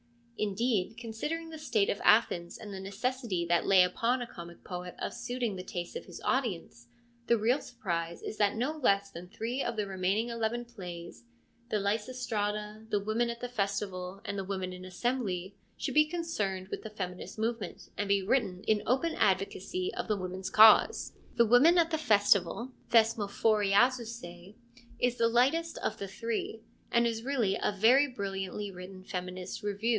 [0.37, 4.95] Indeed, considering the state of Athens and the necessity that lay upon a comic poet
[4.97, 6.87] of suiting the tastes of his audience,
[7.27, 11.25] the real surprise is that no less than three of the remaining eleven plays—
[11.69, 16.69] the Lysistrata, the Women at the Festival, and the Women in Assembly— should be concerned
[16.69, 21.13] with the feminist movement and be written in open advocacy of the women's cause.
[21.35, 24.55] The Women at the Festival— Thesmophoriazusoe—
[24.99, 29.89] is the lightest of the three, and is really a very brilliantly written feminist' revue.'